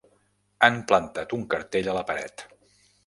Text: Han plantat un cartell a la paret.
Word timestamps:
Han 0.67 0.79
plantat 0.91 1.35
un 1.37 1.43
cartell 1.53 1.91
a 1.93 1.95
la 1.99 2.03
paret. 2.09 2.49